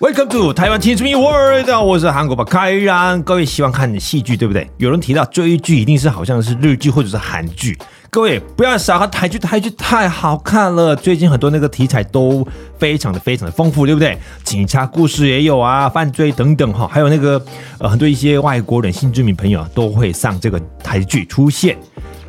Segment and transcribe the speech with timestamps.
[0.00, 3.22] Welcome to 台湾 Teach Me World，我是韩国版开然。
[3.22, 4.66] 各位喜欢看戏剧对不对？
[4.78, 7.76] 有人提到追剧一定是好像是日剧或者是韩剧。
[8.08, 10.96] 各位不要小看台剧，台剧太好看了。
[10.96, 12.48] 最近很多那个题材都
[12.78, 14.16] 非常的非常的丰富，对不对？
[14.42, 17.38] 警察故事也有啊，犯罪等等哈，还有那个
[17.78, 21.76] 呃很多一些外国人新知名朋友啊都会上这个台剧出现。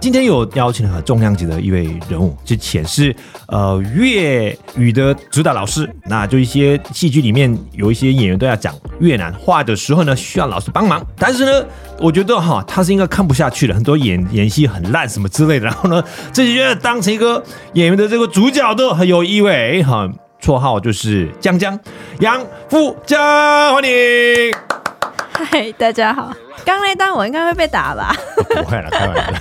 [0.02, 3.16] 今天有邀请了重量级的一位人物，之前是
[3.46, 11.06] 呃粤语的指导老师，那就一些戏剧里面有一些演员都要讲越南话的时候呢，需要老师帮忙。
[11.18, 11.66] 但是呢，
[12.00, 20.10] 我觉得哈，他是应该看不下去了，很多演演戏很烂什么之类的，然后呢，自己觉得当成一个演员的这个主角都很有意味哈，
[20.42, 21.80] 绰号就是江江
[22.22, 23.20] 杨富江，
[23.76, 24.81] 欢迎。
[25.44, 26.32] 嗨，大家好。
[26.64, 28.16] 刚那段我应该会被打吧？
[28.36, 29.40] 不会了，开玩笑。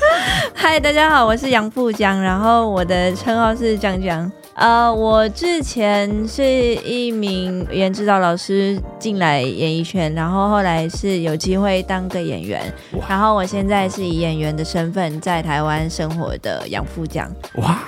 [0.54, 4.30] 嗨，大家好，我是杨富江，然后我的称号是江江。
[4.54, 12.60] 呃，我之前是一名语言指导老师进来演艺圈，然后后来是有机会当个演员，
[13.08, 17.30] 然后我现在是以演员的身份在台湾生活的杨富江。
[17.56, 17.78] 哇！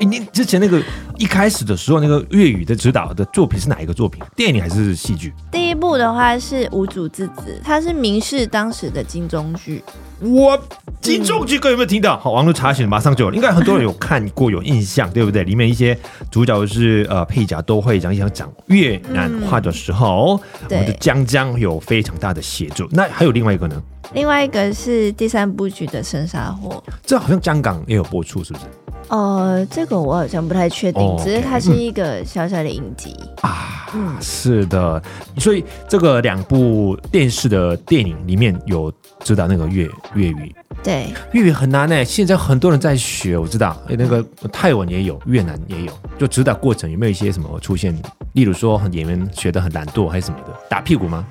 [0.00, 0.82] 你之前那个
[1.16, 4.22] 一开始的时候，那个粤语的指导的作品是哪一个作品？
[4.36, 5.32] 电影还是戏剧？
[5.50, 9.82] 第一部的话是《无主之子》，它是明视当时的金钟剧。
[10.20, 10.58] 我
[11.00, 12.18] 金钟剧，各位有没有听到？
[12.18, 15.44] 好，网络查询马上就有，应该很多人有 看过，有印象，对不对？
[15.44, 15.96] 里面一些
[16.30, 22.88] 主角是呃配角都会讲一讲讲越南话的时候，嗯、我们的江江有非常大的协助。
[22.90, 23.82] 那还有另外一个呢？
[24.12, 28.64] 另外一个是第三部曲的《生杀祸》，这好像香港也有播出，是不是？
[29.08, 31.24] 呃，这个我好像不太确定，oh, okay.
[31.24, 33.80] 只是它是一个小小的影集、嗯、啊。
[33.96, 35.00] 嗯，是的，
[35.38, 42.04] 所以这个两部电视的电影里面有知道那个粤粤语，对，粤语很难呢。
[42.04, 47.96] 现在很多人在学，我知道，那个泰文也有，越南也有，就指导过程有没有一些什么出现？
[48.32, 51.24] 例如说演员学的很懒惰还是什么的，打屁股吗？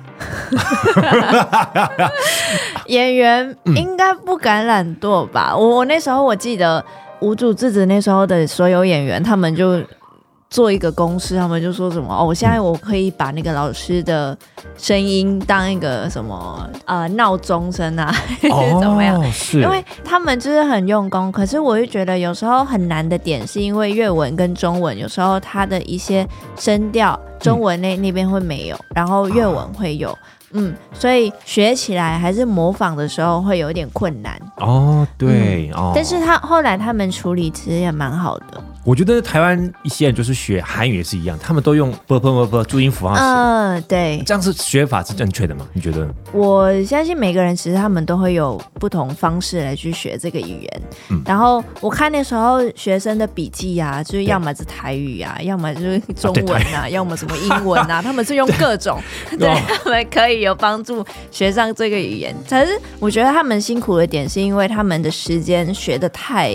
[2.86, 5.50] 演员应该不敢懒惰吧？
[5.52, 6.82] 嗯、我我那时候我记得。
[7.20, 9.82] 无主之子那时候的所有演员，他们就
[10.50, 14.36] 做一个公式，他们就说什么哦，我现在我可以把那个老师的
[14.76, 18.14] 声音当一个什么呃闹钟声啊，
[18.50, 19.22] 哦、怎么样？
[19.32, 21.32] 是，因为他们就是很用功。
[21.32, 26.26] 可是我就觉得有时候很难的点，是因为粤文跟中文有时候它的一些
[26.56, 30.16] 声调，中文那那边会没有，然后粤文会有。
[30.54, 35.06] 嗯，所以学起来还是模仿的时候会有点困难哦。
[35.18, 38.62] 对、嗯、哦，但是他后来他们处理其实也蛮好的。
[38.84, 43.22] 我觉得台湾一些人就是学韩语也是一样，他们都用啵啵啵啵注音符号写。
[43.22, 45.66] 嗯，对，这样是学法是正确的吗？
[45.72, 46.06] 你觉得？
[46.32, 50.82] 我相信每个人其实他们都会有不同方式来去学这个语言。
[51.08, 62.36] 嗯，然后我看那时候学生的笔记啊，就是要么是台语啊，要么就是中文啊，啊 要么什么英文啊， 他们是用各种，对，对他们可以有帮助学上这个语言。
[62.46, 66.54] 可是我觉得他们辛苦的点是因为他们的时间学的太。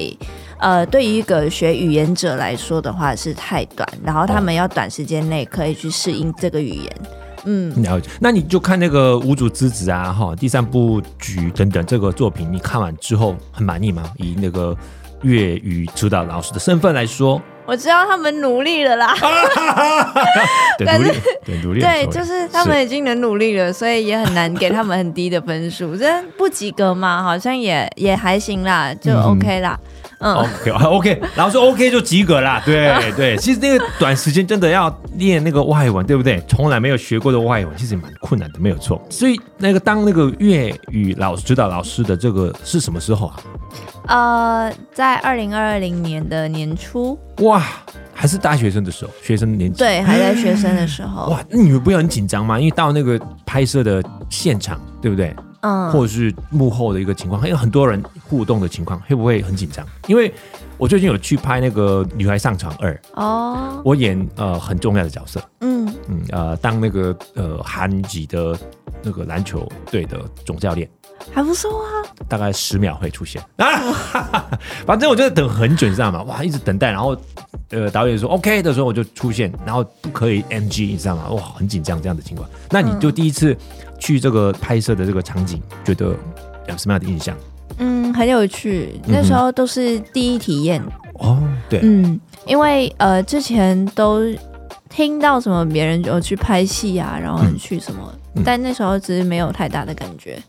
[0.60, 6.96] 呃，对于一个学语言者来说的话是太短，然后他们要短时间内可以去适应这个语言。
[7.46, 8.10] 嗯，了解。
[8.20, 14.12] 那你就看那个《无主之子》啊，哈，第三部曲等等这个作品，你看完之后很满意吗？
[14.18, 14.76] 以那个
[15.22, 19.16] 粤语指导老师的身份来说，我知道他们努力了啦。
[20.78, 20.86] 对
[21.64, 25.96] 努力，对，就是他们已经能努力了，所以也很难给他们很低的分数。
[25.98, 26.06] 这
[26.38, 29.80] 不及格嘛，好像也也还行啦，就 OK 啦。
[29.82, 32.62] 嗯嗯，OK，OK，然后说 OK 就及格啦。
[32.66, 36.44] 对 对，其实那个短时间真的要练那个外文，对不对？
[36.48, 39.02] 从来没有学过的外文，其实蛮困难的，没有错。
[39.10, 43.40] 所以那个当那个粤语老师指导老师的这个是什么时候啊？
[44.08, 47.18] 呃，在二零二零年的年初。
[47.38, 47.64] 哇，
[48.14, 49.80] 还是大学生的时候，学生年纪。
[49.80, 51.30] 对，还在学生的时候。
[51.30, 52.60] 哇，那你们不要很紧张吗？
[52.60, 55.34] 因为到那个拍摄的现场，对不对？
[55.62, 59.86] 嗯，或者是幕后的一个情况，还有很多人互动的情况，会不会很紧张？
[60.08, 60.34] 因为
[60.78, 65.80] 我最近有去拍那个《女孩上场二》，哦，我演呃很重要的角色，嗯。
[66.08, 68.58] 嗯呃当那个呃韩籍的
[69.04, 70.90] 那个篮球队的总教练，
[71.32, 71.90] 还不错啊，
[72.28, 73.42] 大概十秒会出现。
[73.58, 74.50] 啊，
[74.86, 76.24] 反正我就等很久，你，知道吗？
[76.24, 77.16] 哇，一直等待，然后
[77.70, 81.30] 呃导演说 OK 的时候我就出现，然后不可以 NG，你知道吗？
[81.30, 83.56] 哇，很紧张这样的情况，那你就第一次。
[84.02, 86.16] 去这个拍摄的这个场景，觉得
[86.70, 87.36] 有什么样的印象？
[87.80, 88.98] 嗯，很有趣。
[89.06, 92.18] 那时候都是第一体验、嗯、哦，对，嗯，
[92.48, 94.22] 因为呃之前都
[94.90, 100.42] 听到什么别人有去拍戏啊，然后去什么，嗯、但那时候只是没有太大的感觉。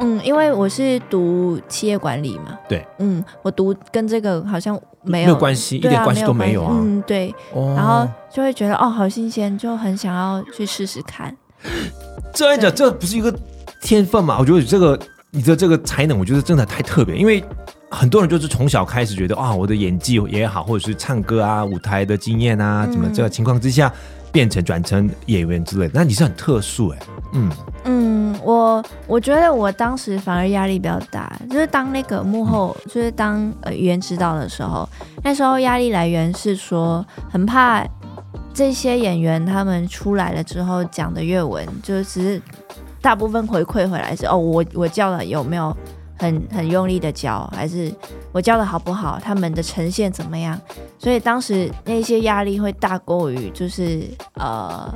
[0.00, 2.58] 嗯，因为我是读企业管理嘛。
[2.68, 2.84] 对。
[2.98, 6.72] 嗯，我读跟这个好像没有没有关系，啊、一点关系都没有啊。
[6.74, 7.34] 嗯，对。
[7.54, 11.34] 哦、然后就会觉得哦，好新鲜，就很想要去试试看。
[12.34, 13.32] 这样讲，这不是一个
[13.80, 14.36] 天分嘛？
[14.38, 14.98] 我觉得这个
[15.30, 17.42] 你的这个才能，我觉得真的太特别，因为。
[17.96, 23.90] 很多人就是从小开始觉得啊，我的演技也好，或者是唱歌啊、舞台的经验啊，怎么这个情况之下
[24.30, 25.92] 变成转成演员之类的。
[25.94, 26.98] 那你是很特殊哎，
[27.32, 27.50] 嗯
[27.84, 34.86] 嗯，我我觉得我当时反而压力比较大，就是当那个幕后，就是当呃语言指导的时候，
[35.24, 37.82] 那时候压力来源是说很怕
[38.52, 42.42] 这些演员他们出来了之后讲的粤文，就是只是
[43.00, 45.74] 大部分回馈回来是哦，我我叫的有没有？
[46.16, 47.92] 很很用力的教，还是
[48.32, 49.18] 我教的好不好？
[49.22, 50.60] 他们的呈现怎么样？
[50.98, 54.02] 所以当时那些压力会大过于，就是
[54.34, 54.92] 呃，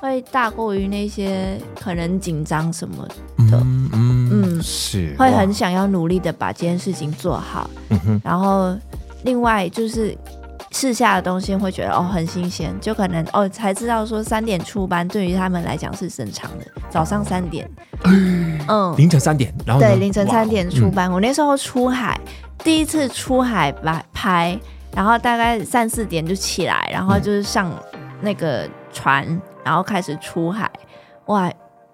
[0.00, 3.14] 会大过于那些可能紧张什么的。
[3.38, 7.68] 嗯嗯，嗯是，会很想要努力的把这件事情做好。
[7.90, 8.76] 嗯，然后
[9.24, 10.16] 另外就是。
[10.76, 17.66] 试下的东西会觉得哦很新鲜，就可能哦才知道说三点出班对于他们来讲是正常的，早上三点，
[18.68, 21.10] 嗯，凌晨三点，然后对凌晨三点出班。
[21.10, 22.20] 我那时候出海，
[22.62, 24.58] 第一次出海吧拍，
[24.94, 27.72] 然后大概三四点就起来，然后就是上
[28.20, 29.26] 那个船，
[29.64, 30.70] 然后开始出海，
[31.24, 31.50] 哇，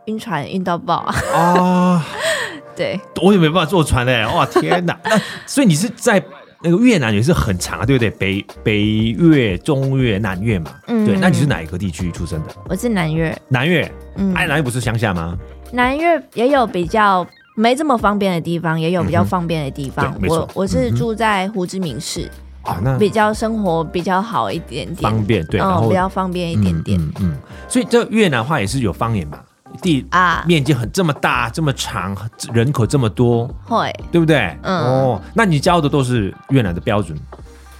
[0.06, 2.04] 晕船晕到爆啊！
[2.74, 4.98] 对，我也没办法坐船嘞，哇天哪！
[5.46, 6.20] 所以你是在。
[6.62, 8.10] 那个越南也是很长啊，对不对？
[8.10, 8.80] 北北
[9.18, 10.70] 越、中越、南越嘛。
[10.86, 11.18] 嗯，对。
[11.18, 12.48] 那你是哪一个地区出生的？
[12.68, 13.36] 我是南越。
[13.48, 15.36] 南越，嗯，哎，南越不是乡下吗？
[15.72, 17.26] 南越也有比较
[17.56, 20.14] 没这么方便的地方，也有比较方便的地方。
[20.20, 22.30] 嗯、我我是住在胡志明市，
[22.62, 27.00] 啊、嗯，那比较生活比较好一点点，方便对，嗯，比较方便一点点。
[27.00, 27.36] 嗯，嗯，
[27.68, 29.42] 所以这越南话也是有方言吧？
[29.80, 32.16] 地啊，面积很这么大，这么长，
[32.52, 33.92] 人口这么多，会。
[34.10, 34.56] 对不对？
[34.62, 34.78] 嗯。
[34.78, 37.18] 哦，那你教的都是越南的标准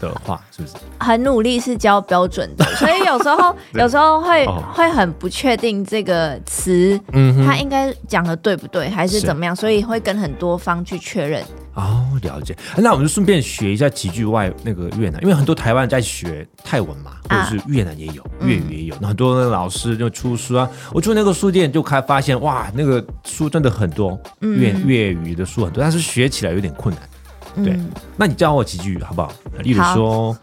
[0.08, 0.74] 的话，是不是？
[0.98, 9.54] 很努力是教标准的， 所以有时候有时候会会很不确定这个词，嗯，他应该讲的对不对，还是怎么样？
[9.54, 11.42] 所以会跟很多方去确认。
[11.74, 12.54] 哦，了解。
[12.76, 18.94] 那我们就顺便学一下几句外那个越南，因为很多台湾在学泰文嘛，或者是越南也有，啊、粤语也有。
[19.00, 27.08] 那、嗯、很多那老师就出书啊，我去那个书店就开发现，哇，那个书真的很多，嗯、粤粤语的书很多，但是学起来有点困难。
[27.63, 29.31] 对，嗯、那你教我几句好不好？
[29.59, 30.39] 例如说，好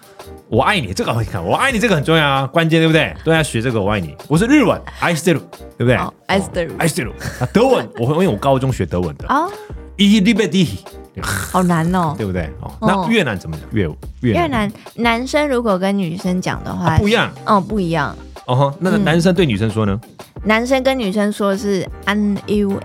[0.48, 3.14] 我爱你，这个我看，我爱你这个很重要啊，关键对不对？
[3.24, 4.14] 都要学这个我爱你。
[4.28, 5.40] 我是日文爱してる，
[5.78, 5.96] 对不对？
[6.26, 7.10] 爱してる，爱してる。
[7.40, 9.48] 啊，德文， 我因为我高中学德文的啊，
[9.96, 10.78] 伊利贝蒂。
[11.22, 12.50] 好难哦，对不对？
[12.60, 13.64] 哦，那越南怎么讲？
[13.70, 13.88] 越
[14.20, 17.30] 越越南男生如果跟女生讲的话，不一样。
[17.46, 18.16] 哦，不一样。
[18.46, 19.98] 哦，那男生对女生说呢？
[20.42, 22.80] 男生跟女生说是 N U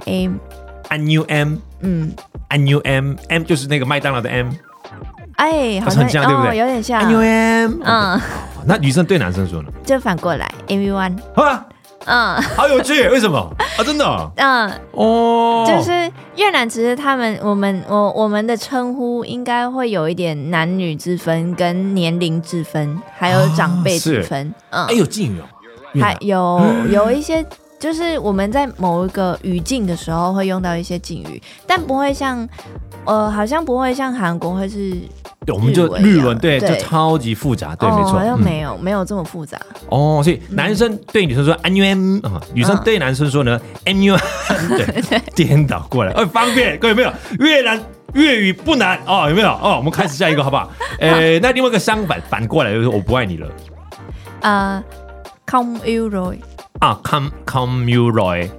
[0.88, 2.12] M，N U M，嗯
[2.48, 4.50] ，N U M，M 就是那个麦当劳的 M。
[5.36, 6.56] 哎，好像对不对？
[6.56, 7.74] 有点像 N U M。
[7.84, 8.20] 嗯，
[8.66, 9.68] 那女生对男生说呢？
[9.84, 11.16] 就反过来 Everyone。
[12.06, 13.38] 嗯， 好有趣，为什么
[13.78, 13.82] 啊？
[13.82, 15.90] 真的，嗯，哦，就是
[16.36, 24.54] 越南，其实他们，我们，我，我们的称呼应该会有一点男女之分，跟年龄之分，还有长辈之分。
[24.68, 25.46] 嗯，哎，有敬语哦，
[25.98, 26.60] 还有
[26.90, 27.42] 有一些，
[27.84, 32.48] 就是我们在某一个语境的时候会用到一些敬语，但不会像，
[33.04, 34.96] 呃，好像不会像韩国会是。
[35.44, 39.60] 对，我们就日文，对，就超级复杂，对，没错，好像没有没有这么复杂。
[39.90, 47.12] 哦，所以男生对女生说 N U M 啊，女生对男生说呢 U M，对， 颠倒过来，哎，方便，各位没有？
[47.38, 47.78] 越南
[48.14, 49.50] 粤语不难哦，有没有？
[49.50, 50.72] 哦，我们开始下一个好不好？
[51.00, 53.46] 呃，那另外一个相反反过来就是我不爱你了。
[54.40, 54.82] 啊
[55.46, 56.38] ，Come you Roy。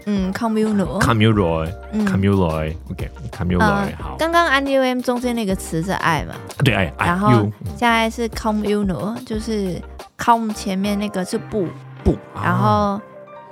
[0.06, 4.16] 嗯，come Roy，come you Roy，come you Roy，OK，come you Roy，好。
[4.18, 6.34] 刚刚 N U M 中间那个词是爱嘛？
[6.64, 6.92] 对，爱。
[7.06, 9.80] 然后现在是 Roy，就是
[10.18, 11.68] come 前面那个是不
[12.04, 13.00] 不，然后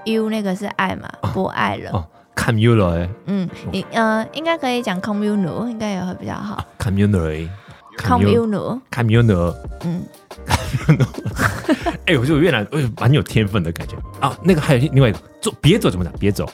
[0.05, 1.07] you 那个是爱嘛？
[1.33, 2.07] 不爱了。
[2.35, 6.65] communal，嗯，你呃应该可以讲 communal，应该也会比较好。
[6.79, 8.23] come you Roy，come
[12.05, 14.37] 哎，我觉得越南哎蛮有天分的感觉啊。
[14.43, 16.13] 那个还有另外一个，走别走怎么讲？
[16.19, 16.49] 别走，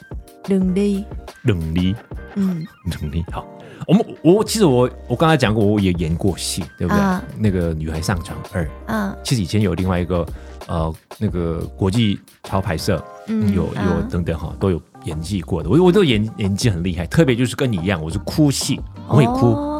[0.48, 1.04] 冷力，
[1.42, 1.94] 冷力，
[2.36, 2.64] 嗯，
[3.02, 3.24] 冷力。
[3.32, 3.44] 好，
[3.86, 7.02] 我们我其实我我刚才讲过，我也演过戏，对不对？
[7.36, 10.24] 那个女孩上场二，嗯，其实以前有另外一个
[10.68, 15.68] 呃那个国际潮牌社，嗯，有有等等哈，都有演技过的。
[15.68, 19.70] 我我都演演技很厉害，特别就是跟你一样，我是哭戏，我会哭。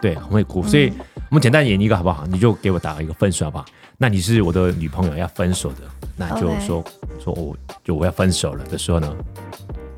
[0.00, 0.64] 对，很会哭。
[0.64, 0.92] 所以
[1.32, 2.26] 我们简单演一个好不好？
[2.26, 3.64] 你就给我打一个分数好不好？
[3.96, 5.78] 那你是我的女朋友要分手的，
[6.14, 6.84] 那就说.
[7.18, 9.16] 说我就我要分手了的时候呢，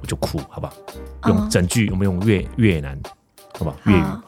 [0.01, 0.73] 我就哭，好不好？
[1.27, 2.97] 用整句，我们用越越南，
[3.59, 3.77] 好不好？
[3.87, 4.01] 粤语。
[4.01, 4.23] 好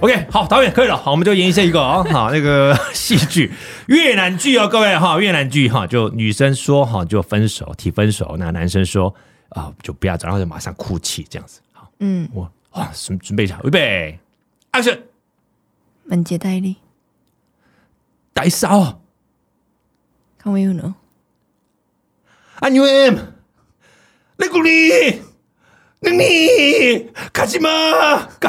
[0.00, 3.52] OK，好，导演可以了，好，我们就演一下一个啊，好，那个戏剧
[3.86, 9.14] 越南剧哦，各位哈，越南剧哈，就女生说哈就分手提分手，那男生说
[9.50, 14.18] 啊就不要找，然后就马上哭泣这样子，好，嗯，我哇准准备一下，预备
[14.72, 14.98] ，action，
[16.08, 16.76] 门捷代理，
[18.32, 19.02] 大嫂
[20.42, 23.18] ，Come you know，I knew him，
[24.36, 25.22] 那个你。
[26.00, 27.68] 你卡西玛，
[28.38, 28.48] 卡，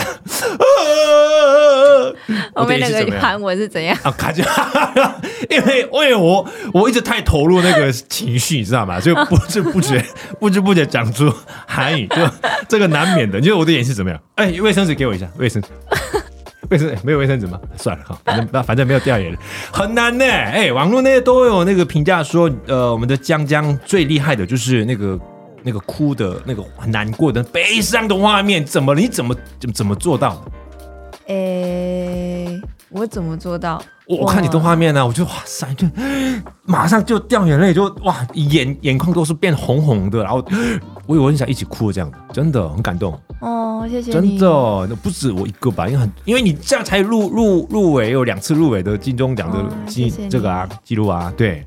[2.54, 3.98] 后面那个韩文是怎样？
[4.04, 5.16] 啊，卡西玛，
[5.50, 9.00] 因为因为我我一直太投入那个情绪，你知道吗？
[9.02, 10.00] 就不 知不觉
[10.40, 11.34] 不知不觉讲出
[11.66, 12.18] 韩语，就
[12.68, 13.40] 这个难免的。
[13.40, 14.22] 你觉得我的演戏怎么样？
[14.36, 15.70] 哎，卫生纸给我一下，卫生纸，
[16.70, 17.60] 卫生 没有卫生纸吗？
[17.76, 19.38] 算了哈，反正反正没有掉眼泪，
[19.72, 20.26] 很难呢。
[20.26, 25.20] 哎，网络那些都有那个评价说，呃，我们的江江最厉害的就是那个。
[25.62, 30.52] 那个哭的那个很难过的悲伤的画面，怎么你怎么怎么怎么做到的？
[31.28, 33.80] 诶、欸，我怎么做到？
[34.08, 35.86] 我我看你的画面呢、啊，我就哇塞，就
[36.64, 40.42] 马上就掉眼泪，就哇眼眼眶都是变红红的，然后
[41.10, 44.46] 我以为很想一起哭这样，真的很感动哦，谢谢真的，
[44.88, 51.66] 那不止我一个吧，因为很因为你这样才入入入围有两次入围的金钟奖的记、哦、这个啊记录啊，对。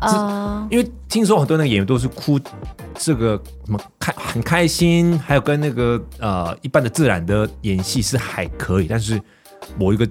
[0.00, 2.38] 啊，因为听说很多那个演员都是哭，
[2.94, 9.18] 这个什么开很开心，还有跟那个呃一般的自然的演戏是还可以，但是
[9.78, 10.06] 某一个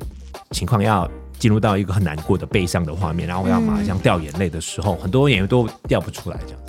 [0.50, 6.60] 情况要进入到一个很难过的悲伤的画面，然后要马上掉眼泪的时候，嗯、很多演员都掉不出来这样。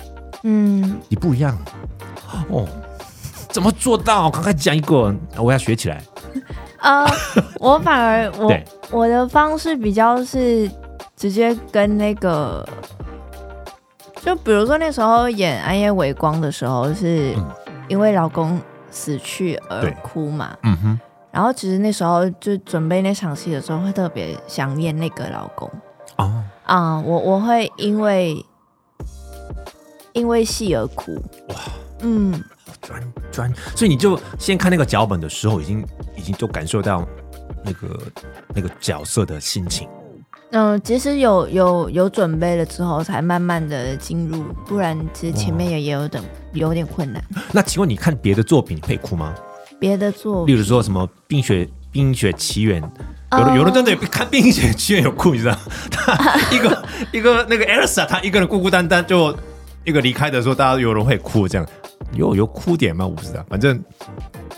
[0.47, 1.57] 嗯，你不一样
[2.49, 2.67] 哦，
[3.49, 4.29] 怎么做到？
[4.29, 5.99] 刚才讲一个，我要学起来。
[6.81, 7.03] 呃，
[7.59, 8.53] 我反而 我
[8.91, 10.69] 我的方式比较是
[11.15, 12.63] 直接跟那个。
[14.21, 17.35] 就比如说那时候演《暗夜微光》的时候，是
[17.87, 18.59] 因为老公
[18.91, 20.55] 死去而哭嘛。
[20.61, 20.99] 嗯哼。
[21.31, 25.67] 然后其实那时候就准备那场戏的时候，会特别想念那个老公。
[26.17, 26.43] 哦。
[26.65, 28.45] 啊，我我会因为
[30.15, 31.13] 因为戏而哭。
[31.49, 31.55] 哇。
[32.01, 32.33] 嗯。
[32.67, 32.99] 好专
[33.31, 35.85] 专，所以你就先看那个脚本的时候，已经
[36.17, 37.07] 已经就感受到
[37.63, 37.99] 那个
[38.55, 39.87] 那个角色的心情。
[40.51, 47.23] 嗯，其实有有有准备了之后，才慢慢的进入，不然其实前面也也有点有点困难。
[47.51, 49.35] 那请问你看别的作品，你可以哭吗？
[49.79, 52.81] 别的作品，例如说什么《冰雪冰雪奇缘》，
[53.37, 55.57] 有的有的真的看《冰雪奇缘》有哭，你知道？
[55.91, 59.35] 他一个一个那个 Elsa，他一个人孤孤单单就
[59.85, 61.67] 一个离开的时候，大家有人会哭，这样
[62.13, 63.05] 有有哭点吗？
[63.05, 63.81] 我不知道，反正。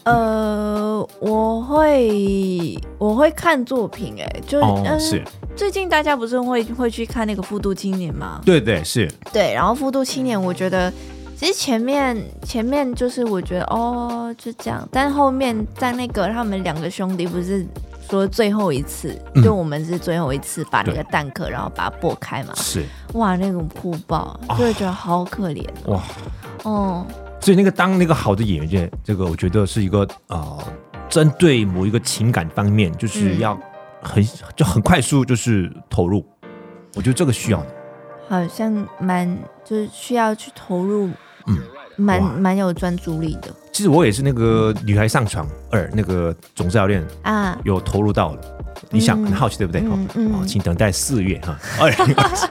[0.04, 5.22] 呃，我会我会看作品，哎，就、哦、是
[5.54, 8.42] 最近大家不是会会去看那个《富都青年》吗？
[8.46, 9.54] 对对是，对。
[9.54, 10.92] 然后《富都青年》，我觉得
[11.36, 17.68] 其实前面前面就是我觉得哦就这样，但后面在那个他们两个兄弟不是
[18.10, 22.54] 说最后一次，嗯、就我们是最后一次把那个蛋壳然后把它剥开嘛？
[22.56, 22.86] 是。
[23.14, 26.04] 哇，那种哭爆，就会觉得好可怜、哦、哇。
[26.64, 27.06] 哦。
[27.40, 30.58] 所以那个当那个好的演员，这个我觉得是一个呃，
[31.08, 33.58] 针对某一个情感方面，就是要
[34.02, 36.26] 很、嗯、就很快速，就是投入。
[36.96, 37.64] 我觉得这个需要，
[38.28, 41.10] 好像蛮就是需要去投入，
[41.46, 41.60] 嗯，
[41.98, 43.50] 蛮蛮有专注力的。
[43.74, 48.42] 其实我也是那个女孩上床二那个总教练啊，有投入到了。
[48.90, 49.82] 你想很好奇对不对？
[49.82, 52.48] 嗯嗯，请等待四月哈，二零二四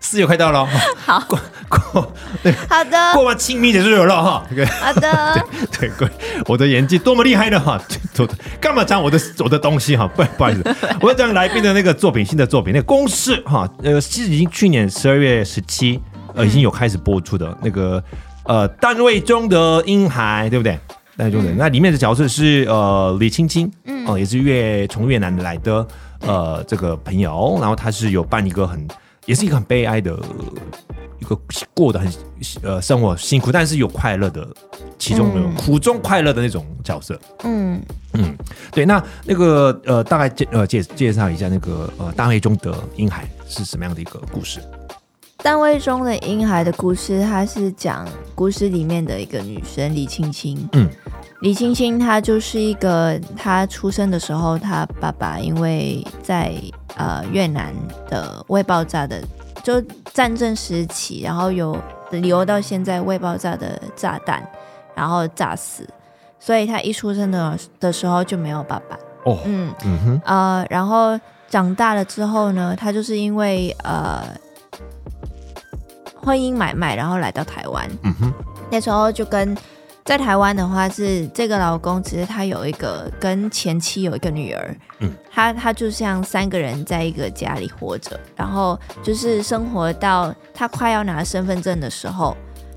[0.00, 0.66] 四月快到了，
[1.04, 1.38] 好过
[1.68, 4.46] 过对，好的，过完清明节就有了哈。
[4.80, 5.34] 好的，
[5.78, 6.10] 对 对，对，
[6.46, 7.80] 我的演技多么厉害呢哈！
[8.60, 10.06] 干嘛讲我的我的东西哈？
[10.14, 15.98] 不不好意思， 我要讲来宾的那个作品，新的作品那个公式哈，呃，其实已经去年十二月十七
[16.34, 18.02] 呃已经有开始播出的那个
[18.44, 20.78] 呃单位中的婴孩，对不对？
[21.16, 25.86] 嗯、那里面的角色是呃李青青，嗯，哦、呃，也是越从越南来的
[26.20, 28.88] 呃这个朋友，然后他是有扮一个很
[29.26, 30.18] 也是一个很悲哀的
[31.18, 31.38] 一个
[31.74, 32.10] 过得很
[32.62, 34.48] 呃生活辛苦，但是有快乐的
[34.98, 37.82] 其中的、嗯、苦中快乐的那种角色，嗯。
[38.14, 38.36] 嗯，
[38.72, 44.58] 对，那那个呃大概介呃介介绍一下那个呃单位中的婴孩是什么样的一个故事？
[45.42, 50.68] 单位中的婴孩的故事，它是讲故事里面的一个女生李青青。
[50.72, 50.88] 嗯，
[51.40, 56.52] 李青青她就是一个，她出生的时候，她爸爸因为在
[56.96, 57.74] 呃越南
[58.08, 59.22] 的未爆炸的
[59.62, 59.80] 就
[60.12, 61.76] 战争时期，然后有
[62.10, 64.46] 留到现在未爆炸的炸弹，
[64.94, 65.88] 然后炸死，
[66.38, 68.98] 所以她一出生的的时候就没有爸爸。
[69.24, 71.18] 哦，嗯嗯哼，呃，然后
[71.48, 74.22] 长大了之后呢，她就是因为呃
[76.22, 77.88] 婚姻买卖，然后来到台湾。
[78.02, 78.32] 嗯哼，
[78.70, 79.56] 那时候就跟
[80.04, 84.76] 在台湾的话是这个老公，其实他有一个跟前妻有一个女儿。
[85.00, 92.36] 嗯，他他就像三个人在一个家里活着，然后就是生活到他快要拿身份证的时候，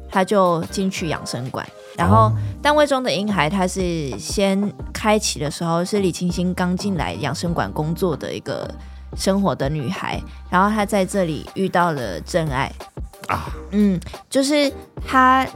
[0.09, 1.67] 他就进去养生馆。
[1.95, 2.31] 然后
[2.62, 8.67] 单位中的婴孩，他是先开启的时候是李清新刚进来养生馆工作的一个
[9.15, 10.19] 生活的女孩，
[10.50, 12.71] 然后她在这里遇到了真爱
[13.27, 13.99] 啊，嗯，
[14.29, 14.71] 就是
[15.07, 15.47] 他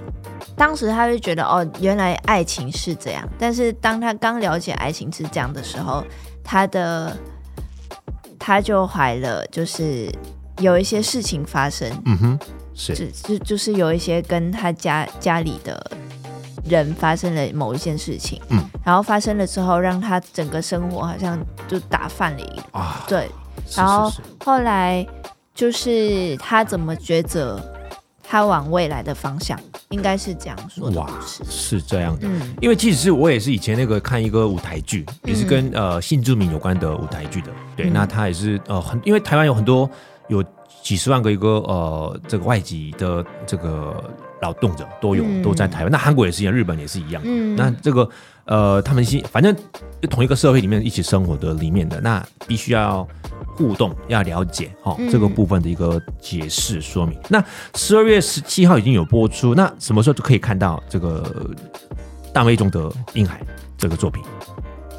[0.55, 6.03] 当时他就觉得哦，原来爱情是这样，但是当他刚了解爱情是这样的时候，
[6.43, 7.15] 他的
[8.39, 10.12] 他就怀了，就是
[10.59, 12.39] 有一些事情发生，嗯哼，
[12.74, 15.91] 是，就就就是有一些跟他家家里的。
[16.65, 23.31] 人发生了某一件事情，嗯，然后发生了之后，让他整个生活好像就打翻了一啊，对，
[23.74, 24.12] 然后
[24.43, 25.07] 后来
[25.58, 27.60] 就是他怎么抉择，
[28.22, 29.60] 他往未来的方向，
[29.90, 31.10] 应该是这样说的，哇，
[31.50, 39.90] 是这样的，嗯，因为其实是我也是以前那个看一个舞台剧，也是跟、嗯、呃新住民有关的舞台剧的，对，嗯、那他也是呃很，因为台湾有很多
[40.28, 40.44] 有
[40.84, 44.04] 几十万个一个呃这个外籍的这个。
[44.41, 45.91] 劳动者都有，都在台湾。
[45.91, 47.22] 嗯、那韩国也是一样，日本也是一样。
[47.25, 48.10] 嗯，那这个
[48.46, 49.56] 呃，他们是反正
[50.10, 53.08] 同一个社会里面一起生活的里面的，那必须要
[53.56, 57.17] 互动，要了解哈、哦嗯、这个部分的一个解释说明。
[57.29, 57.44] 那
[57.75, 61.50] 十二月十七号已经有播出，那什么时候就可以看到这个
[62.34, 63.41] 单位中的婴孩
[63.77, 64.24] 这个作品？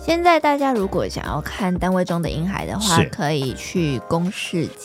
[0.04, 4.78] 现在大家如果想要看单位中的婴孩的话，可以去公视+。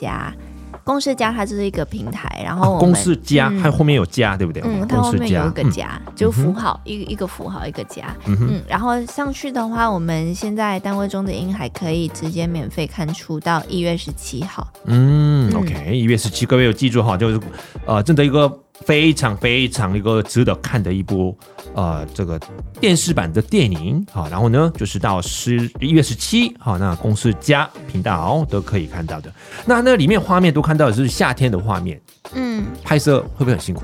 [0.84, 3.24] 公视+它就是一个平台，然后公视+
[3.62, 4.62] 它、嗯、后面有加，对不对？
[4.66, 14.68] 嗯，它后面有一个加，嗯、就符号、嗯、一一个符号一个加，嗯，嗯然后上去的话，我们现在单位中的音还可以直接免费看出到一月十七号。
[14.86, 17.40] 嗯，嗯，OK，一月十七，各位有记住哈，就是
[17.86, 18.63] 呃，真的一个。
[18.86, 21.38] 非常非常一个值得看的一部
[21.74, 22.40] 呃这个
[22.80, 29.32] 电视版的电影好，然后呢就是到十一月十七好，那公司家+频道都可以看到的。
[29.66, 32.02] 那那里面画面都看到的是夏天的画面，
[32.34, 33.84] 嗯，拍摄会不会很辛苦？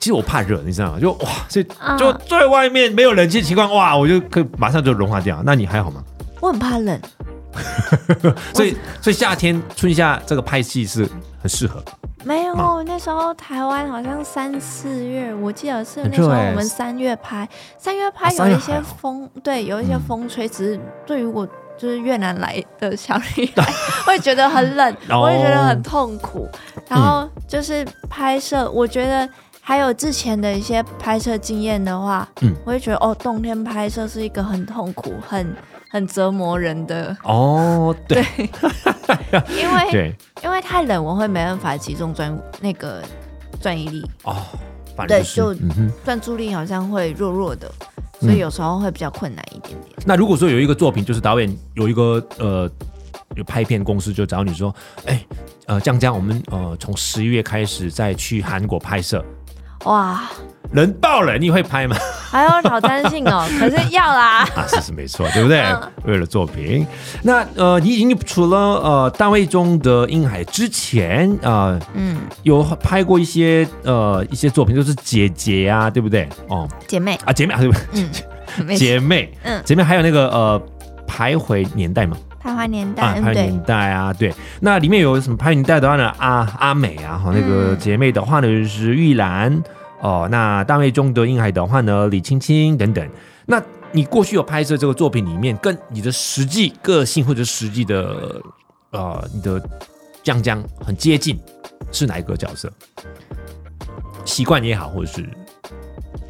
[0.00, 1.00] 其实我怕热，你知道吗？
[1.00, 5.42] 就哇，就最外面没有冷气情况，哇，我就可以马上就融化掉。
[5.44, 6.02] 那你还好吗？
[6.40, 7.00] 我很怕冷，
[8.54, 11.08] 所以所以夏天春夏这个拍戏是
[11.40, 11.82] 很适合。
[12.24, 20.48] 没有，那时候台湾好像三四月，我记得是那时候我们三月拍，三月拍有一些风，对，有一些风吹。
[20.48, 23.72] 只是对于我就是越南来的小女孩，
[24.04, 26.48] 会觉得很冷，我会觉得很痛苦。
[26.88, 29.28] 然后就是拍摄，我觉得
[29.60, 35.54] 还有之前的一些拍摄经验的话，嗯，我会觉得哦，冬天拍摄是一个很痛苦、很。
[35.90, 37.16] 很折磨人的。
[37.24, 38.24] 哦，对，
[39.50, 40.14] 因为对。
[40.44, 43.02] 因为太冷，我会没办法集中专那个
[43.60, 44.08] 专意力。
[44.22, 44.36] 哦，
[44.96, 47.68] 反正就是、对，就专注力好像会弱弱的，
[48.20, 49.92] 嗯、所以有时候会比较困难一点点。
[50.06, 52.70] 那如果说有一个作品，就是导演有一个呃
[53.34, 54.72] 有拍片公司就找你说，
[55.06, 55.24] 哎，
[55.66, 59.24] 呃，江江，我们呃从十一月开始再去韩国拍摄，
[59.84, 60.22] 哇。
[60.70, 61.96] 人爆了，你会拍吗？
[62.30, 64.40] 哎呦，好担心哦， 可是要啦。
[64.54, 65.60] 啊，是是没错，对不对？
[65.62, 66.86] 嗯、为了作品，
[67.22, 76.28] 那呃，你已经除了呃单位中的婴孩之前啊，呃、嗯，有拍过一些呃一些作品，就是姐姐啊，对不对？
[76.48, 77.82] 哦，姐妹啊，姐妹啊，对不对？
[78.58, 80.62] 嗯， 姐妹，嗯，姐妹还有那个呃
[81.08, 84.32] 徘徊年代嘛，徘徊年代，啊，徘徊年代啊，对。
[84.60, 86.12] 那里面有什么徘徊年代的话呢？
[86.18, 89.60] 阿阿美啊，哈，那个姐妹的话呢，就是玉兰。
[90.00, 93.08] 哦，那单位中的英海的话呢，李青青等等。
[93.46, 98.40] 那你过去有拍摄这个作品里面，跟你的实际个性或者实际的
[98.92, 99.60] 呃你的
[100.22, 101.36] 江江很接近，
[101.90, 102.72] 是哪一个角色？
[104.24, 105.28] 习惯也好，或者是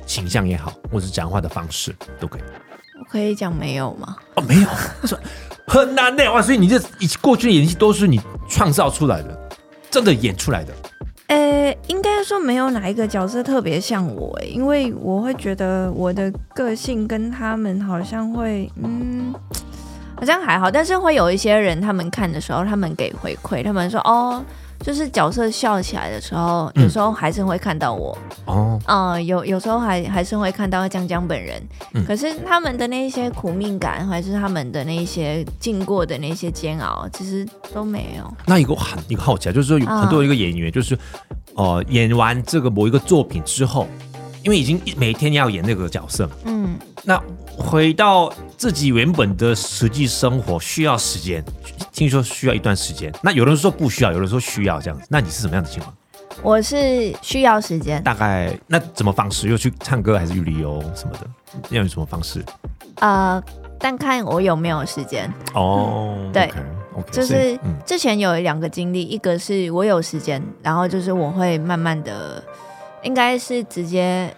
[0.06, 2.42] 形象也好，或者是讲话的方式都可以。
[3.08, 4.14] 我可以讲没有吗？
[4.34, 4.68] 哦，没有，
[5.66, 6.42] 很难的哇！
[6.42, 9.48] 所以你这以过去的演戏都是你创造出来的，
[9.90, 10.74] 真的演出来的。
[11.28, 19.34] 呃，应该说没有哪一个角色特别像我，哎，因为我会觉得我的个性跟他们好像会，嗯，
[20.14, 24.44] 好像还好，但是会有一些人，他们看的时候，他们给回馈，他们说，哦。
[24.80, 28.16] 就是角色笑起来的时候，有时候还是会看到我。
[28.46, 31.62] 哦，嗯、呃，有有时候还还是会看到江江本人，
[31.94, 38.34] 嗯、可是他们的那些苦命感，还是他们的那些经过的那些煎熬，其实都没有。
[38.46, 40.94] 那一个很一个好奇啊，就是说有很多一个演员，就是
[41.54, 43.86] 哦、呃，演完这个某一个作品之后。
[44.48, 47.22] 因因为已经每天要演那个角色，嗯，那
[47.58, 51.44] 回到自己原本的实际生活需要时间，
[51.92, 53.12] 听说需要一段时间。
[53.22, 55.06] 那有人说不需要，有人说需要这样子。
[55.10, 55.94] 那你是什么样的情况？
[56.42, 58.02] 我是需要时间。
[58.02, 59.48] 大概那怎么方式？
[59.48, 61.28] 又去唱歌还是去旅游什么的？
[61.68, 62.42] 要用什么方式？
[63.00, 63.42] 呃，
[63.78, 65.30] 但看我有没有时间。
[65.52, 66.44] 哦，对。
[66.44, 66.64] Okay.
[66.98, 67.56] Okay, 就是
[67.86, 72.42] 之前有两个经历，一个是我有时间，然后就是我会慢慢的，
[73.02, 74.34] 应该是直接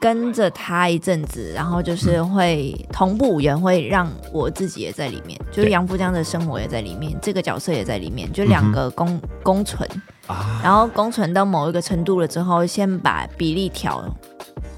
[0.00, 9.88] 跟着他一阵子，然后就是会同步，也会让我自己也在里面，就是杨福江的生活也在里面，这个角色也在里面，就两个共共存
[10.26, 14.04] 啊，然后共存到某一个程度了之后，先把比例调，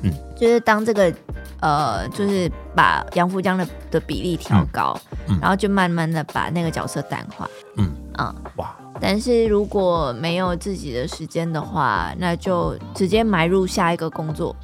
[0.02, 1.12] 嗯，就是当这个。
[1.59, 4.94] 呃，就是把杨福江的的比例调高，
[5.26, 5.35] 嗯。
[5.35, 7.48] 嗯，然后就慢慢的把那个角色淡化。
[7.78, 7.90] 嗯。
[8.18, 8.76] 嗯，哇！
[9.00, 14.54] 但是如果没有自己的时间的话，那就直接埋入下一个工作。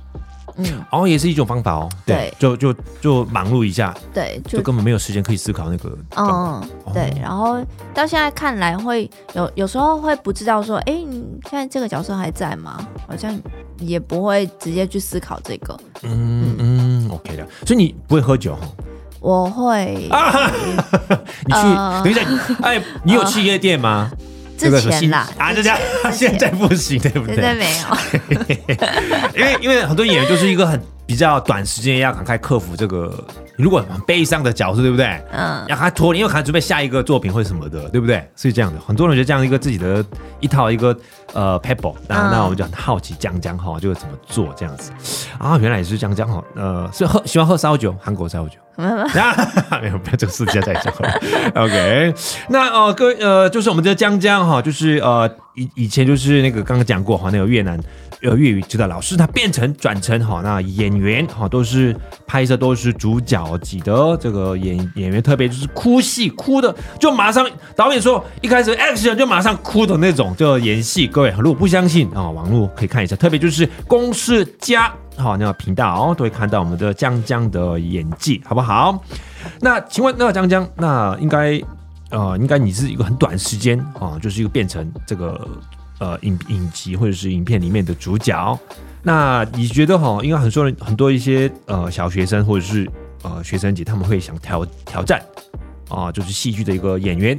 [0.57, 1.88] 嗯，哦，也是一种方法哦。
[2.05, 3.97] 对，就就就忙碌一下。
[4.12, 5.97] 对，就，就根本没有时间可以思考那个。
[6.16, 7.11] 嗯，对。
[7.18, 7.59] 然后
[7.95, 12.87] 到现在看来，会有有时候会不知道说，哎，你现在这个角色还在吗？
[13.09, 13.35] 好像
[13.79, 15.75] 也不会直接去思考这个。
[16.03, 17.49] 嗯嗯，OK 的。
[17.64, 18.68] 所以你不会喝酒哈？
[19.23, 19.95] 我会。
[21.47, 21.61] 你去，
[22.05, 22.21] 等一下，
[22.63, 24.11] 哎，你有去夜店吗？
[24.59, 25.77] 之前啦，啊，这家
[26.13, 27.35] 现在不行，对不对？
[27.35, 27.87] 现在没有，
[29.35, 33.13] 因为因为很多演员就是一个很比较短时间要赶快克服这个，
[33.62, 35.07] 如果很悲伤的角色，对不对？
[35.31, 38.29] 嗯，要赶快脱离，因为赶快准备下一个作品或什么的，对不对？
[38.35, 40.05] 是这样的，很多人觉得这样一个自己的
[40.40, 40.96] 一套一个
[41.33, 44.90] 呃 pebble，那那我们就很好奇江江哈，就怎么做这样子
[45.38, 45.57] 啊？
[45.59, 48.59] 原来也是江江哈，呃，是喝喜欢喝烧酒，韩国烧酒。
[48.75, 48.96] 没有，
[49.83, 51.20] 没有，不要这个世界再讲了。
[51.57, 52.14] OK，
[52.48, 57.79] 那呃，各位呃，就是我们的江江哈，就是呃，以以前就是那个刚刚讲过哈，那个越南
[58.23, 61.95] 呃粤语指导老师，他变成转成哈，那演员哈都是
[62.27, 71.07] 拍摄都是主角级的这个演演员，特别就是哭戏哭的，就马上导演说一开始 action 就马上哭的那种，就演戏。
[71.07, 74.93] 各位如果不相信啊，网络可以看一下，特别就是公视家。
[75.19, 78.99] 好，那个频道哦，都会看到我们的江江的演技，好不好？
[79.61, 81.61] 那请问，那个江江，那应该
[82.12, 85.48] 呃，应该你是一个很短时间啊，就是一个变成这个
[85.98, 88.59] 呃影影集或者是影片里面的主角。
[89.03, 92.88] 那你觉得哈，应该很多人很多一些呃小学生或者是
[93.22, 95.20] 呃学生姐，他们会想挑挑战
[95.88, 97.37] 啊，就是戏剧的一个演员。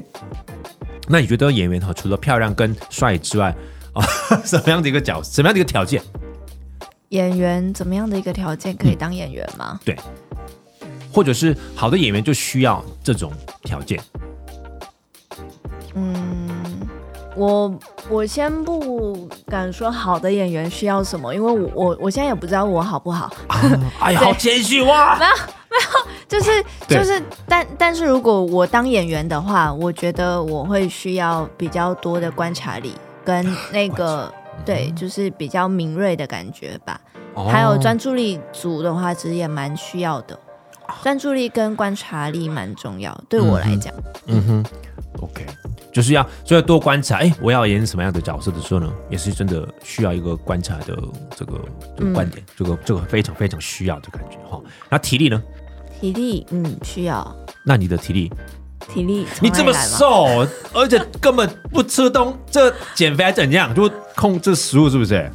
[1.08, 3.56] 那你觉得演员哈，除了漂亮跟帅之外
[3.94, 4.04] 啊，
[4.44, 6.02] 什么样的一个角，什么样的一个条件？
[7.10, 9.80] 演员怎么样的一个条件可以当演员吗？
[9.84, 9.98] 嗯、对，
[11.12, 13.32] 或者是好的演员就需要这种
[13.62, 14.02] 条件。
[15.96, 16.88] 嗯，
[17.36, 17.74] 我
[18.10, 23.32] 我先不敢说好的演员需要什么，因为我我我现在也不知道我好不好。
[23.48, 23.60] 啊、
[24.00, 25.18] 哎呀， 好谦虚哇！
[25.18, 34.32] 没有没有， 就是就是，但但是如果我当演员的话，我觉得我会需要比较多的观察力跟那个。
[34.64, 37.02] 对，就是比较敏锐的感觉吧。
[37.34, 40.40] 哦、还有专注力足的话，其实也蛮需要的。
[41.02, 43.94] 专注力跟观察力蛮重要，对我来讲。
[44.28, 44.66] 嗯哼
[45.22, 45.46] ，OK，
[45.92, 47.18] 就是要所以要多观察。
[47.18, 50.98] 哎，我要演什么样的角色的时候呢，也是真的需要一个观察的
[51.36, 51.62] 这个
[51.98, 54.62] 这个观点，嗯、这个这个非常非常需要的感觉哈。
[54.90, 55.42] 那体力呢？
[56.00, 57.36] 体力，嗯，需要。
[57.66, 58.32] 那你的体力？
[58.94, 63.74] 体力，你这么瘦，而且根本不吃东，这减肥还怎样？
[63.74, 65.32] 就控制食物是不是？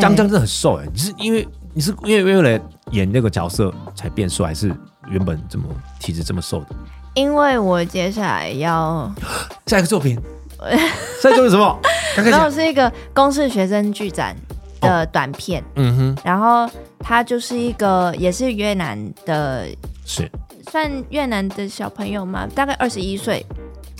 [0.00, 4.74] 江江真的很瘦哎，你是因为你是因为为了演那个角色才变瘦，还是
[5.08, 5.66] 原本怎么
[5.98, 6.66] 体质这么瘦的？
[7.14, 9.10] 因为我接下来要
[9.66, 10.18] 下一个作品，
[11.22, 11.78] 下一个作品什么？
[12.16, 14.36] 然后是一个公式学生剧展
[14.80, 19.66] 的短片，嗯哼，然后他就是一个也是越南的，
[20.04, 20.30] 是。
[20.70, 22.46] 算越南的小朋友吗？
[22.54, 23.44] 大概二十一岁，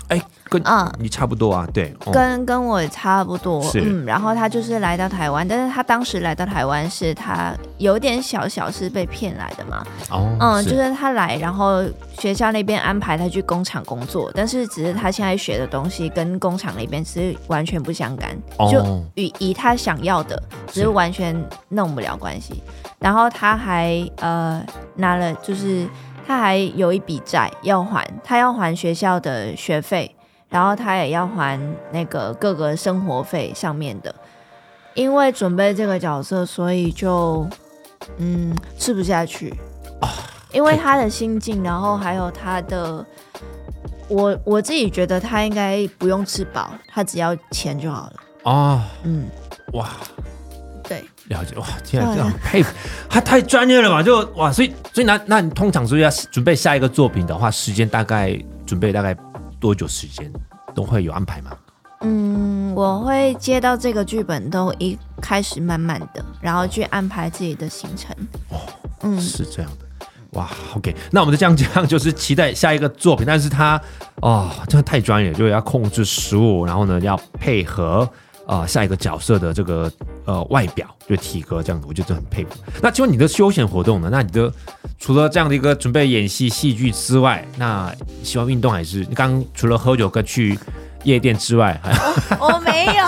[0.07, 0.19] 哎，
[0.53, 3.81] 跟啊你差不多啊，对，嗯、跟跟我也差不多，是。
[3.83, 10.69] 嗯，然后他就是来到台湾，但是他当时来到台湾是他有点小小是被骗来的嘛，哦，嗯，是。
[10.69, 11.83] 就是他来，然后
[12.17, 18.81] 学校那边安排他去工厂工作，但是只是他现在学的东西跟工厂那边是完全不相干，哦、就
[19.15, 20.93] 与以他想要的，只是。
[20.93, 21.35] 完全
[21.69, 22.61] 弄不了关系，
[22.99, 24.63] 然后他还呃
[24.95, 25.87] 拿了就是。
[26.25, 30.15] 他还有一笔债要还，他要还学校的学费，
[30.53, 31.59] 然后他也要还
[31.91, 34.13] 那个各个生活费上面的。
[34.93, 37.49] 因为准备这个角色，所以就
[38.17, 39.51] 嗯吃不下去。
[40.51, 43.03] 因为他的心境，然后还有他的，
[44.07, 48.13] 我我自己觉得他应该不用吃饱，他只要钱就好了。
[48.43, 49.27] 哦，嗯，
[49.73, 49.89] 哇。
[50.87, 52.71] 对，了解哇，天啊，这样佩服，
[53.09, 54.03] 他太专业了吧？
[54.03, 59.15] 就哇，所以所以那那你通常是要准备下一个作品的话，时间大概准备大概
[59.63, 60.29] 多久时间
[60.75, 61.51] 都会有安排吗？
[62.01, 68.13] 嗯，我会接到这个剧本，都一开始慢慢的，然后去安排自己的行程。
[68.49, 68.59] 哦，
[69.03, 70.05] 嗯，是这样的。
[70.31, 73.25] 哇，OK，那我们就这样这样，就是期待下一个作品。
[73.25, 73.81] 但是他
[74.17, 78.01] 哦，真的太专业，就是要控制食物，然后呢要配合
[78.45, 79.89] 啊、呃、下一个角色的这个
[80.25, 82.51] 呃外表，就体格这样子，我觉得很佩服。
[82.81, 84.09] 那请问你的休闲活动呢？
[84.11, 84.51] 那你的
[84.99, 90.57] 除了这样的一个准备演戏戏剧之外，那喜欢运动还是你刚刚除了喝酒跟去？
[91.03, 91.77] 夜店之外，
[92.39, 93.03] 我， 我没有，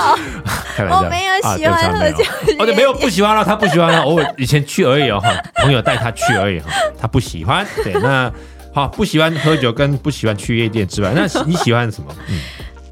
[0.93, 2.25] 我没有喜欢喝酒。
[2.59, 4.01] 哦，对，没有不喜欢了，他不喜欢了。
[4.01, 7.65] 偶尔以前去而已哦，哈，朋友带他去而已哈，他不喜欢。
[7.85, 8.29] 对，那
[8.73, 12.13] 好，不喜欢喝酒跟不喜欢去夜店之外，那你喜欢什么？
[12.27, 12.39] 嗯，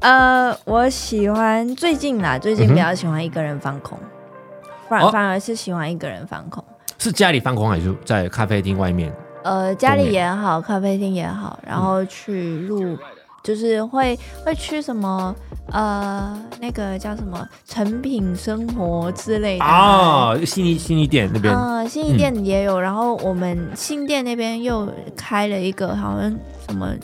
[0.00, 3.98] 呃，我喜欢最近啦，最近比较喜欢一个人放空，
[5.10, 6.62] 反、而是喜欢一个人放空。
[6.62, 6.66] 哦、
[6.98, 9.12] 是家里放空还是在咖啡厅外面？
[9.42, 12.96] 呃，家里也好，咖啡厅也好，然后去录。
[13.42, 15.36] 就是会会去什么
[15.70, 26.34] 呃那个叫什么成品生活之类的啊，新义新义店那边啊，信义店也有，嗯、然后我们新店那边又开了一个好像
[26.66, 26.94] 什么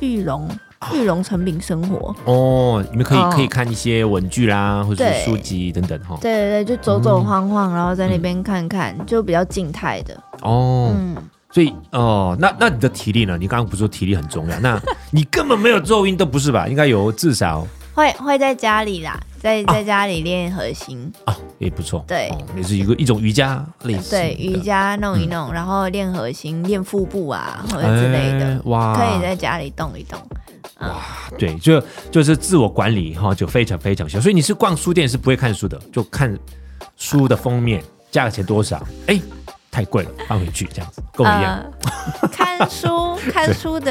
[0.00, 0.48] 玉龙
[0.94, 6.18] 玉龙成品生活哦，你们可以、哦、可以看一些文具啦，或者是书籍等等哈。
[6.20, 10.92] 对对对，就走走晃晃，嗯、然后在那边看看，就比较静态的哦。
[10.96, 11.16] 嗯。
[11.54, 13.36] 所以哦，那那你的体力呢？
[13.38, 14.58] 你刚刚不是说体力很重要？
[14.60, 14.80] 那
[15.12, 16.66] 你根本没有做运动，不是吧？
[16.66, 22.02] 应该有至少会会在家里啦，在在家里练核心啊，也不错。
[22.08, 24.12] 对，哦、也是一个一种瑜伽类似。
[24.12, 28.58] 对，瑜伽弄一弄，嗯、然后练核心、练腹部啊，或者之类的。
[28.64, 30.18] 哇，可以在家里动一动。
[30.82, 31.02] 哇，
[31.38, 34.20] 对，就就是自我管理哈，就非常非常小。
[34.20, 36.38] 所以你是逛书店是不会看书的，就看
[36.96, 38.86] 书的封面，价钱多少？
[39.06, 39.20] 哎。
[39.74, 41.64] 太贵了，放回去这样子，跟我一样。
[42.20, 43.90] 呃、看书，看书的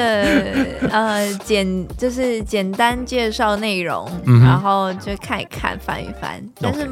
[0.91, 6.88] 呃简就是简单介绍内容，嗯、然后就看一看，翻一翻，但是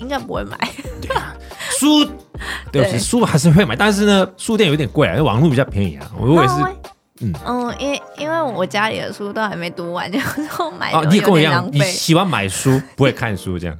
[0.00, 0.58] 应该不会买。
[1.00, 1.32] 对啊，
[1.78, 2.04] 书，
[2.72, 6.10] 对不起，书还是会买，但是呢，书店有点贵啊，网络比较便宜啊。
[6.18, 6.54] 我也是，
[7.20, 10.18] 嗯嗯，因为因为我家里的书都还没读完，就
[10.78, 10.92] 买。
[10.92, 13.76] 啊，你也跟我一样，你喜欢买书，不会看书这样。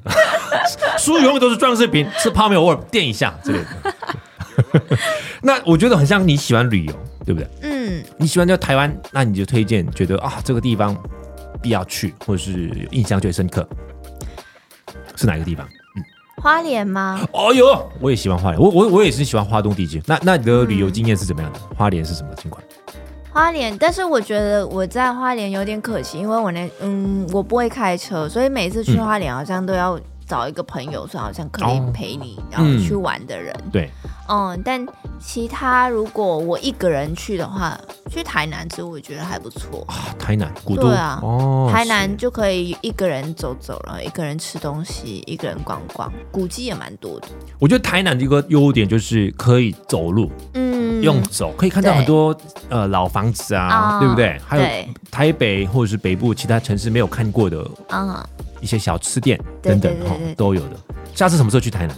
[0.98, 4.98] 书永远都是装饰品，吃泡面偶尔垫一下之类的。
[5.42, 6.92] 那我觉得很像你喜欢旅游，
[7.24, 7.48] 对不对？
[7.62, 10.96] 嗯，你喜欢在台湾，那你就推荐，觉得啊这个地方
[11.62, 13.66] 必要去，或者是印象最深刻，
[15.16, 15.66] 是哪个地方？
[15.96, 16.02] 嗯，
[16.42, 17.20] 花莲吗？
[17.32, 20.02] 哦哟，我也喜欢花莲，我我我也是喜欢花东地区。
[20.06, 21.58] 那那你的旅游经验是怎么样的？
[21.70, 22.62] 嗯、花莲是什么情况？
[23.32, 29.98] 花莲，但是我觉得我在花莲有点可惜，因为我那嗯我不会开车，所以每次去花莲好像都要。
[30.32, 33.54] 找一个朋友，说好像可以陪你，然后去玩的人。
[33.70, 33.90] 对，
[34.30, 34.82] 嗯，但
[35.20, 37.78] 其他如果我一个人去的话，
[38.10, 40.08] 去台南其实我觉得还不错啊。
[40.18, 47.28] 台南古都啊，哦，台南就可以一个人走走，然后一个人吃东西，一个人逛逛，古迹也蛮多的。
[47.58, 52.34] 我觉得台南的一个优点就是可以走路，嗯，用走可以看到很多
[52.70, 54.40] 呃老房子啊，对不对？
[54.46, 54.64] 还有
[55.10, 58.26] 台北或者是北部其他城市没有看过的啊。
[58.62, 60.76] 一些小吃店等等哈都有的。
[61.14, 61.94] 下次什么时候去台南？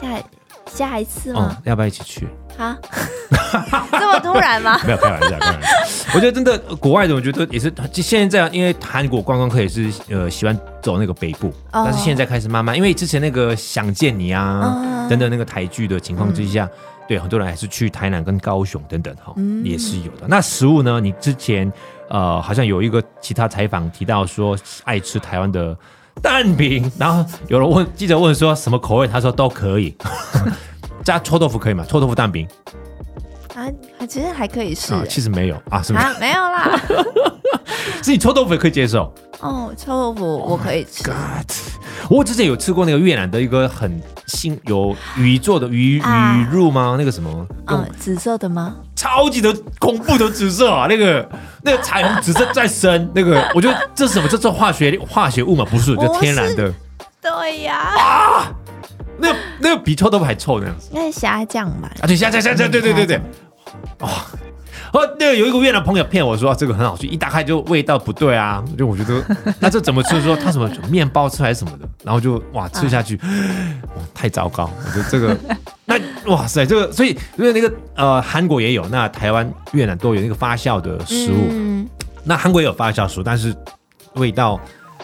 [0.00, 0.22] 下
[0.66, 1.54] 下一次吗？
[1.58, 2.26] 嗯，要不要一起去？
[2.58, 2.78] 啊，
[3.92, 4.80] 这么突然吗？
[4.86, 5.68] 没有开玩笑，开玩笑。
[6.14, 7.70] 我觉得真的国外的，我觉得也是。
[7.92, 16.68] 现在这样，因为韩国观光客也是呃喜欢走那个北部，但是现在开始慢慢，因为之前那个想见你啊等等那个台剧的情况之下，
[17.06, 20.26] 对很多人还是去台南跟高雄等等哈，也是有的。
[20.26, 20.98] 那食物呢？
[20.98, 21.70] 你之前
[22.08, 25.76] 呃好像有一个其他采访提到说爱吃台湾的。
[26.22, 29.94] 蛋饼，然后有人问记者问说什么口味，他说都可以，
[31.04, 31.84] 加臭豆腐可以吗？
[31.88, 32.46] 臭豆腐蛋饼
[33.56, 36.00] 啊，其实还可以试、欸，其实没有啊，是吗？
[36.00, 36.80] 啊，没有啦，
[38.02, 41.10] 自己臭豆腐也可以接受哦，臭豆腐我可以吃。
[41.10, 46.94] Oh 我之前有吃过那个越南的一个很新有鱼做的鱼鱼肉吗？
[46.98, 47.46] 那个什么？
[47.66, 48.76] 嗯，紫色的吗？
[48.94, 50.86] 超级的恐怖的紫色啊！
[50.88, 51.28] 那个
[51.62, 54.28] 那个彩虹紫色再深， 那个我觉得这是什么？
[54.28, 55.64] 这是化学化学物嘛？
[55.64, 56.72] 不是，就天然的。
[57.20, 57.74] 对呀。
[57.76, 58.52] 啊！
[59.18, 60.90] 那那个比臭豆腐还臭那样子。
[60.92, 61.90] 那是虾酱吧？
[62.02, 63.20] 啊，对虾酱虾酱，对对对对。
[64.00, 64.26] 啊。
[64.92, 69.22] 哦，那个有一个越南朋友骗我说这个很好吃，一打开就味道不对啊，就我觉得
[69.58, 70.20] 那这怎么吃？
[70.20, 74.70] 说他什么面包吃还是什么的，然后就哇吃下去，哇太糟糕！
[74.84, 75.36] 我觉得这个
[75.86, 75.96] 那
[76.30, 81.88] 哇塞，这个所以因为那个呃韩国也有，那台湾越南都有那个发酵的食物，嗯、
[82.22, 83.54] 那韩国也有发酵食物，但是
[84.14, 84.60] 味道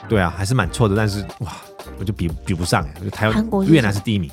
[0.09, 1.53] 对啊还是蛮臭的，但是哇
[1.99, 4.31] 我就比比不上哎，台湾越南是第一名。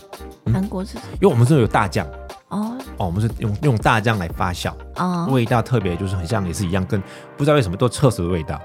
[0.54, 0.98] 韩国是？
[1.14, 2.08] 因为我们这有大酱
[2.50, 7.02] 哦哦，我们是用用大酱来发酵，哦，味道特别，就是很像也是一样，跟
[7.38, 8.60] 不知道为什么都厕所的味道。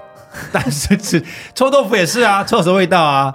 [0.51, 3.33] 但是吃臭豆腐也是啊，臭死味道啊。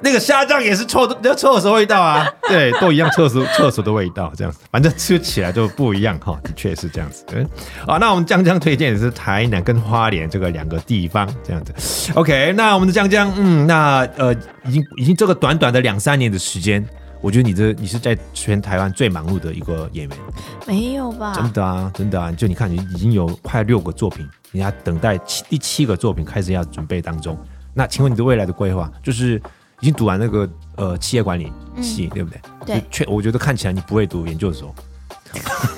[0.00, 2.24] 那个虾酱也是臭的，要臭死味道啊。
[2.48, 6.38] 对，都一样臭死臭死的味道，这样子，反正吃起来就不一样哈。
[6.44, 7.24] 的确是这样子。
[7.32, 7.44] 嗯，
[7.84, 12.12] 好，那我们江江推荐也是台南跟花莲这个两个地方，这样子。
[12.14, 14.32] OK，那我们的江江，嗯，那呃，
[14.66, 16.86] 已经已经这个短短的两三年的时间。
[17.24, 20.18] 我觉得你这你是在全台湾最忙碌的一个演员，
[20.66, 21.32] 没有吧？
[21.34, 22.30] 真的啊，真的啊！
[22.30, 27.34] 就你看，你已经有快六个作品，人家等待七第七个作品开始要准备当中。
[27.72, 29.40] 那请问你的未来的规划，就是
[29.80, 32.40] 已经读完那个呃企业管理系，嗯、对不对？
[32.66, 32.84] 对。
[32.90, 34.74] 确，我觉得看起来你不会读研究所，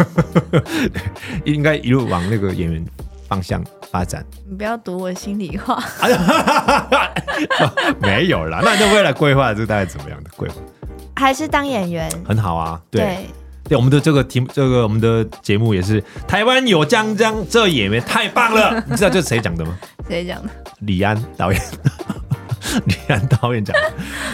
[1.47, 2.85] 应该一路往那个演员
[3.29, 4.27] 方向发展。
[4.51, 5.81] 你不要读我心里话。
[8.03, 10.57] 没有啦，那你的未来规划是大概怎么样的规划？
[11.17, 13.17] 还是当演员很好啊，对对，
[13.71, 18.83] 对，我们的这个题目，这个我们的节目也是台湾有江江，这演员太棒了。
[18.87, 19.77] 你知道这是谁讲的吗？
[20.09, 20.51] 谁讲的？
[20.81, 21.61] 李安导演，
[22.85, 23.93] 李安导演讲的。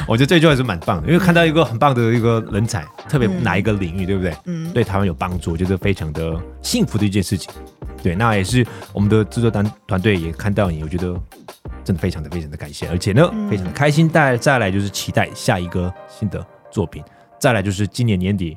[0.08, 4.36] 我觉得这句话是蛮棒的，因为看到一个很棒的一个人才，特别哪一个领域，嗯、对不对？
[4.46, 7.50] 嗯，对台湾有帮助，我觉得非常的幸福的一件事情。
[8.02, 11.14] 对，那也是我们的制作单团队也看到你，我觉得
[11.84, 14.10] 真的非常的非常的感谢，而且呢，嗯、非常的开心。
[14.10, 16.44] 再再来就是期待下一个新的。
[16.72, 17.04] 作品，
[17.38, 18.56] 再来就是今年年底，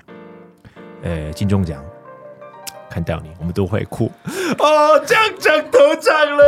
[1.03, 1.83] 呃，金钟奖。
[2.87, 4.09] 看到你，我们都会哭。
[4.57, 6.43] 哦，奖奖头奖了，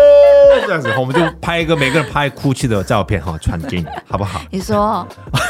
[0.66, 4.40] 这样子，我们就拍一个每个人拍哭泣的照片哈，传给你，好不好？
[4.50, 5.06] 你说，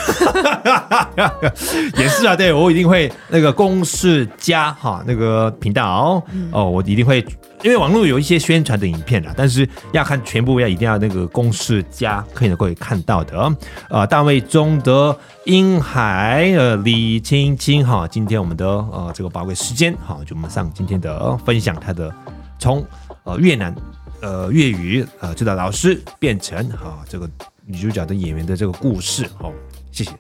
[1.98, 7.26] 也是啊，对，我一定会那个公式加哈那个频道、嗯、哦，我一定会。
[7.64, 13.36] 因为网络有一些宣传的影片啦，但是要看全部要一定要那个公式加可以能够看到的。
[13.36, 13.56] 啊、
[13.90, 22.14] 呃，单位中的英海呃李青青哈，今天我们的呃这个宝贵时间哈，就我们上今天的、呃、分享他的
[22.60, 22.86] 从
[23.24, 23.76] 呃越南
[24.22, 27.28] 呃粤语呃指导老师变成哈、呃、这个
[27.66, 29.52] 女主角的演员的这个故事好，
[29.98, 30.12] 谢谢。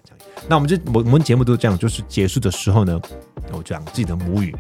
[0.48, 3.00] 那我们这我我们节目都是这样，就是结束的时候呢，
[3.52, 4.56] 我讲自己的母语，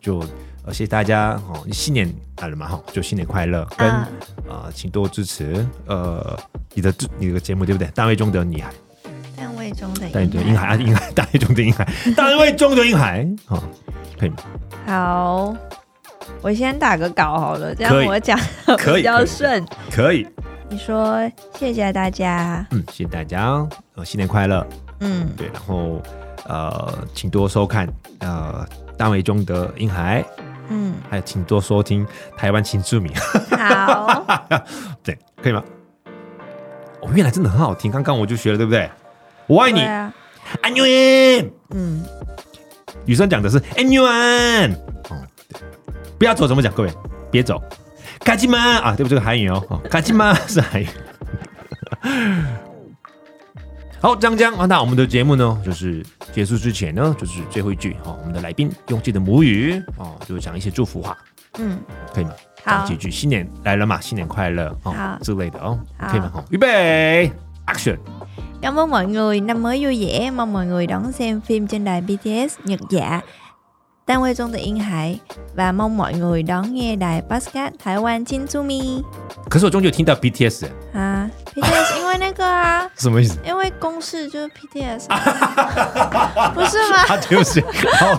[0.00, 0.28] 就就。
[0.68, 1.66] 谢谢大家哦！
[1.72, 2.12] 新年
[2.42, 4.06] 来了嘛哈，就新年快乐，跟啊、
[4.46, 6.38] 呃，请多支持呃
[6.74, 7.88] 你的你的节目对不对？
[7.94, 8.70] 单位中的女孩，
[9.34, 13.64] 单位中的单位中的英海啊，英海，单位中的英海，单位中的英海，好，
[14.20, 14.36] 可以吗？
[14.86, 15.56] 好，
[16.42, 18.38] 我先打个稿好了，这样我讲
[18.94, 19.64] 比较顺。
[19.90, 20.26] 可以，
[20.70, 21.18] 你说
[21.58, 24.66] 谢谢大家，嗯，谢谢大家，呃，新年快乐，
[25.00, 26.00] 嗯，对，然后
[26.46, 27.88] 呃，请多收看
[28.20, 30.24] 呃单位中的英海。
[30.70, 33.10] 嗯，还有请多收听台湾青珠米。
[33.56, 34.22] 好，
[35.02, 35.64] 对，可以吗？
[37.00, 38.90] 哦，原来真的很好听，刚刚我就学了，对不对？
[39.46, 39.80] 我爱你，
[40.60, 41.50] 安妞恩。
[41.70, 42.04] 嗯，
[43.06, 44.72] 女生讲的是安妞恩。
[45.08, 45.16] 哦，
[46.18, 46.70] 不要走，怎么讲？
[46.74, 46.92] 各位，
[47.30, 47.62] 别走，
[48.28, 49.08] 卡吉玛啊，对不？
[49.08, 50.86] 这个韩语哦，卡吉玛是韩语。
[54.02, 61.16] 好，江江啊，那我们的节目呢，就是结束之前呢，就是最后一句哦，我们的来宾用自己的母语哦，就讲一些祝福话，
[61.58, 61.78] 嗯，
[62.12, 62.32] 可以吗？
[62.64, 66.30] 好，几句新年来了嘛，新年快乐哦之类的哦，可以吗？
[66.30, 67.32] 好，预备
[67.66, 67.96] ，Action！
[68.60, 69.40] 有冇 mọi người.
[69.40, 73.20] Năm mới vui vẻ, mong mọi người đón xem phim trên đài BTS Nhật Dạ,
[74.08, 75.14] 单位中的英海
[75.54, 79.04] ，và mong mọi người đón nghe đài Podcast 台湾青珠咪。
[79.50, 83.38] 可是我终究有听到 BTS 啊，BTS 因为那个啊， 什么意思？
[83.44, 85.08] 因为公视就是 BTS，
[86.54, 86.96] 不是吗？
[87.06, 87.62] 啊，就是，
[88.00, 88.18] 好，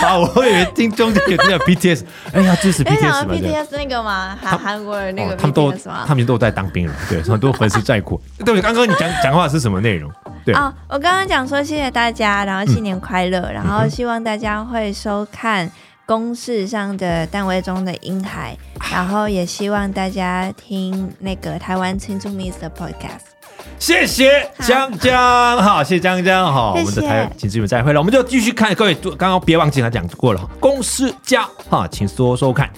[0.00, 5.70] 好，我以为听中间有听到 BTS，哎呀，支持 BTS 嘛，BTS 那个嘛，韩韩国人那个，他们都，
[6.06, 8.18] 他们都在当兵了，对，很多粉丝在哭。
[8.38, 8.62] 对不对？
[8.62, 10.10] 刚刚你讲讲话是什么内容？
[10.44, 15.70] 对啊，我刚刚讲说谢谢大家，然后新年快乐，然后希望大家会收看。
[16.06, 18.54] 公视上的单位中的英海，
[18.92, 23.32] 然后也希望大家听那个台湾青珠咪的 podcast。
[23.78, 32.68] 谢谢江江，好，谢谢江江，好，我们的台青珠咪再会了，我们就继续看各位，刚刚别忘记他讲过了，公司家哈，请多收看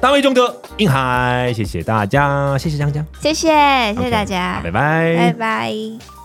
[0.00, 6.21] 单位中的英海，谢谢大家，谢谢江江，谢谢，谢谢大家，拜拜，拜拜。